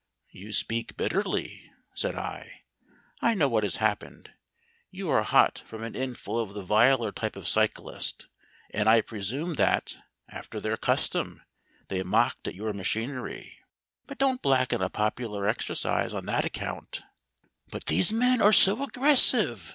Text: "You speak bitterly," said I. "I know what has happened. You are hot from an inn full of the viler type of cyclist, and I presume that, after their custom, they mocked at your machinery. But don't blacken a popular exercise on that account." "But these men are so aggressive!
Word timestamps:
"You 0.31 0.51
speak 0.51 0.97
bitterly," 0.97 1.69
said 1.93 2.15
I. 2.15 2.63
"I 3.21 3.35
know 3.35 3.47
what 3.47 3.61
has 3.61 3.75
happened. 3.75 4.31
You 4.89 5.11
are 5.11 5.21
hot 5.21 5.61
from 5.67 5.83
an 5.83 5.95
inn 5.95 6.15
full 6.15 6.39
of 6.39 6.55
the 6.55 6.63
viler 6.63 7.11
type 7.11 7.35
of 7.35 7.47
cyclist, 7.47 8.25
and 8.71 8.89
I 8.89 9.01
presume 9.01 9.53
that, 9.61 9.99
after 10.27 10.59
their 10.59 10.75
custom, 10.75 11.43
they 11.87 12.01
mocked 12.01 12.47
at 12.47 12.55
your 12.55 12.73
machinery. 12.73 13.59
But 14.07 14.17
don't 14.17 14.41
blacken 14.41 14.81
a 14.81 14.89
popular 14.89 15.47
exercise 15.47 16.15
on 16.15 16.25
that 16.25 16.45
account." 16.45 17.03
"But 17.69 17.85
these 17.85 18.11
men 18.11 18.41
are 18.41 18.53
so 18.53 18.81
aggressive! 18.81 19.69